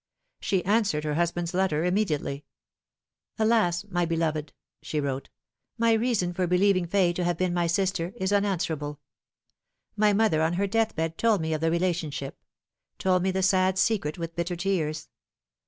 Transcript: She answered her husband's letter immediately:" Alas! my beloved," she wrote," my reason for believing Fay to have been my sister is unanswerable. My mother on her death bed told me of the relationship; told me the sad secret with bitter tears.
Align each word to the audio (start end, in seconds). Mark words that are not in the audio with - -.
She 0.39 0.65
answered 0.65 1.03
her 1.03 1.13
husband's 1.13 1.53
letter 1.53 1.85
immediately:" 1.85 2.43
Alas! 3.45 3.85
my 3.87 4.03
beloved," 4.03 4.51
she 4.81 4.99
wrote," 4.99 5.29
my 5.77 5.93
reason 5.93 6.33
for 6.33 6.47
believing 6.47 6.87
Fay 6.87 7.13
to 7.13 7.23
have 7.23 7.37
been 7.37 7.53
my 7.53 7.67
sister 7.67 8.11
is 8.15 8.33
unanswerable. 8.33 8.99
My 9.95 10.11
mother 10.11 10.41
on 10.41 10.53
her 10.53 10.65
death 10.65 10.95
bed 10.95 11.19
told 11.19 11.39
me 11.39 11.53
of 11.53 11.61
the 11.61 11.69
relationship; 11.69 12.39
told 12.97 13.21
me 13.21 13.29
the 13.29 13.43
sad 13.43 13.77
secret 13.77 14.17
with 14.17 14.35
bitter 14.35 14.55
tears. 14.55 15.07